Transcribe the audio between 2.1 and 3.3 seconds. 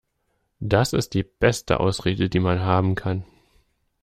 die man haben kann.